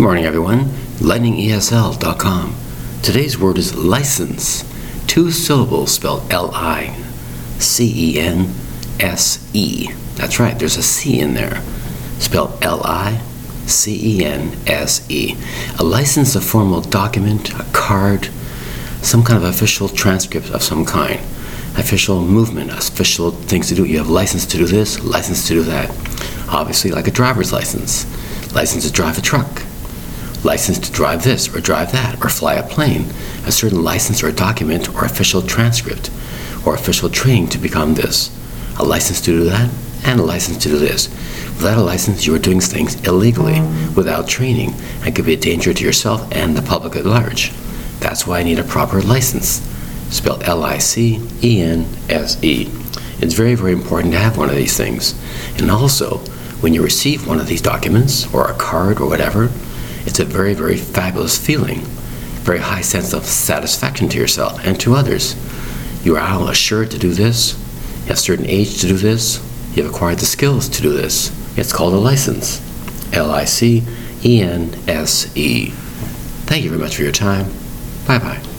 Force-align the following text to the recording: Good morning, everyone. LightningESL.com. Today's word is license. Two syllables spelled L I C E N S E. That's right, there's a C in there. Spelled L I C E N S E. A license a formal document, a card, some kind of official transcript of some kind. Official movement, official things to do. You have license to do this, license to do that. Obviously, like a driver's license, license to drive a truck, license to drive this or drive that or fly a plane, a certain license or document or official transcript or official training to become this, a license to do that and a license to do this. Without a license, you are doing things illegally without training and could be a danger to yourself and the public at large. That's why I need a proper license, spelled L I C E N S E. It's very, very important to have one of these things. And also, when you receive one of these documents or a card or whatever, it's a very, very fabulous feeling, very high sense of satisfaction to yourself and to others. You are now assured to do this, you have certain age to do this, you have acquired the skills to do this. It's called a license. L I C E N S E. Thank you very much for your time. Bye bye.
Good 0.00 0.04
morning, 0.04 0.24
everyone. 0.24 0.60
LightningESL.com. 1.00 2.54
Today's 3.02 3.38
word 3.38 3.58
is 3.58 3.76
license. 3.76 4.64
Two 5.06 5.30
syllables 5.30 5.92
spelled 5.92 6.32
L 6.32 6.50
I 6.54 6.96
C 7.58 8.14
E 8.14 8.18
N 8.18 8.50
S 8.98 9.46
E. 9.52 9.92
That's 10.14 10.40
right, 10.40 10.58
there's 10.58 10.78
a 10.78 10.82
C 10.82 11.20
in 11.20 11.34
there. 11.34 11.60
Spelled 12.18 12.64
L 12.64 12.80
I 12.82 13.20
C 13.66 14.20
E 14.20 14.24
N 14.24 14.56
S 14.66 15.04
E. 15.10 15.36
A 15.78 15.84
license 15.84 16.34
a 16.34 16.40
formal 16.40 16.80
document, 16.80 17.52
a 17.60 17.66
card, 17.74 18.30
some 19.02 19.22
kind 19.22 19.36
of 19.36 19.50
official 19.50 19.86
transcript 19.86 20.48
of 20.48 20.62
some 20.62 20.86
kind. 20.86 21.20
Official 21.76 22.24
movement, 22.24 22.70
official 22.70 23.32
things 23.32 23.68
to 23.68 23.74
do. 23.74 23.84
You 23.84 23.98
have 23.98 24.08
license 24.08 24.46
to 24.46 24.56
do 24.56 24.64
this, 24.64 24.98
license 25.04 25.46
to 25.48 25.52
do 25.52 25.62
that. 25.64 25.90
Obviously, 26.48 26.90
like 26.90 27.06
a 27.06 27.10
driver's 27.10 27.52
license, 27.52 28.06
license 28.54 28.86
to 28.86 28.92
drive 28.92 29.18
a 29.18 29.20
truck, 29.20 29.62
license 30.44 30.78
to 30.78 30.92
drive 30.92 31.22
this 31.22 31.54
or 31.54 31.60
drive 31.60 31.92
that 31.92 32.22
or 32.24 32.28
fly 32.28 32.54
a 32.54 32.68
plane, 32.68 33.02
a 33.46 33.52
certain 33.52 33.82
license 33.82 34.22
or 34.22 34.32
document 34.32 34.88
or 34.94 35.04
official 35.04 35.42
transcript 35.42 36.10
or 36.66 36.74
official 36.74 37.10
training 37.10 37.48
to 37.48 37.58
become 37.58 37.94
this, 37.94 38.30
a 38.78 38.84
license 38.84 39.20
to 39.20 39.32
do 39.32 39.44
that 39.44 39.70
and 40.04 40.20
a 40.20 40.22
license 40.22 40.58
to 40.62 40.68
do 40.68 40.78
this. 40.78 41.08
Without 41.56 41.78
a 41.78 41.82
license, 41.82 42.26
you 42.26 42.34
are 42.34 42.38
doing 42.38 42.60
things 42.60 43.00
illegally 43.06 43.60
without 43.94 44.26
training 44.26 44.72
and 45.04 45.14
could 45.14 45.26
be 45.26 45.34
a 45.34 45.36
danger 45.36 45.74
to 45.74 45.84
yourself 45.84 46.26
and 46.32 46.56
the 46.56 46.62
public 46.62 46.96
at 46.96 47.04
large. 47.04 47.52
That's 48.00 48.26
why 48.26 48.40
I 48.40 48.42
need 48.42 48.58
a 48.58 48.64
proper 48.64 49.02
license, 49.02 49.60
spelled 50.08 50.42
L 50.44 50.64
I 50.64 50.78
C 50.78 51.20
E 51.42 51.60
N 51.60 51.86
S 52.08 52.42
E. 52.42 52.70
It's 53.20 53.34
very, 53.34 53.54
very 53.54 53.72
important 53.72 54.14
to 54.14 54.18
have 54.18 54.38
one 54.38 54.48
of 54.48 54.56
these 54.56 54.76
things. 54.76 55.20
And 55.58 55.70
also, 55.70 56.18
when 56.62 56.72
you 56.72 56.82
receive 56.82 57.26
one 57.26 57.38
of 57.38 57.46
these 57.46 57.60
documents 57.60 58.32
or 58.32 58.50
a 58.50 58.54
card 58.54 58.98
or 58.98 59.08
whatever, 59.08 59.50
it's 60.06 60.18
a 60.18 60.24
very, 60.24 60.54
very 60.54 60.76
fabulous 60.76 61.38
feeling, 61.38 61.80
very 62.42 62.58
high 62.58 62.80
sense 62.80 63.12
of 63.12 63.24
satisfaction 63.24 64.08
to 64.10 64.18
yourself 64.18 64.64
and 64.64 64.80
to 64.80 64.94
others. 64.94 65.36
You 66.04 66.16
are 66.16 66.20
now 66.20 66.48
assured 66.48 66.90
to 66.92 66.98
do 66.98 67.12
this, 67.12 67.54
you 68.02 68.08
have 68.08 68.18
certain 68.18 68.46
age 68.46 68.80
to 68.80 68.88
do 68.88 68.96
this, 68.96 69.42
you 69.74 69.82
have 69.82 69.92
acquired 69.92 70.18
the 70.18 70.26
skills 70.26 70.68
to 70.70 70.82
do 70.82 70.92
this. 70.92 71.30
It's 71.58 71.72
called 71.72 71.94
a 71.94 71.98
license. 71.98 72.60
L 73.12 73.30
I 73.30 73.44
C 73.44 73.82
E 74.24 74.40
N 74.40 74.74
S 74.86 75.36
E. 75.36 75.70
Thank 76.46 76.64
you 76.64 76.70
very 76.70 76.82
much 76.82 76.96
for 76.96 77.02
your 77.02 77.12
time. 77.12 77.46
Bye 78.06 78.18
bye. 78.18 78.49